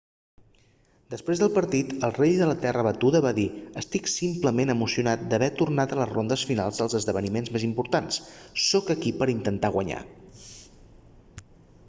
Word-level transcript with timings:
després 1.13 1.39
del 1.41 1.49
partit 1.57 1.91
el 2.07 2.13
rei 2.15 2.31
de 2.37 2.45
la 2.51 2.53
terra 2.63 2.85
batuda 2.87 3.19
va 3.25 3.33
dir 3.39 3.43
estic 3.81 4.07
simplement 4.13 4.73
emocionat 4.75 5.25
d'haver 5.33 5.49
tornat 5.61 5.93
a 5.95 5.99
les 6.01 6.09
rondes 6.13 6.45
finals 6.53 6.79
dels 6.83 6.97
esdevniments 7.01 7.51
més 7.57 7.65
importants 7.69 8.17
sóc 8.71 8.89
aquí 8.95 9.11
per 9.21 9.29
a 9.29 9.33
intentar 9.35 9.71
guanyar 9.77 10.01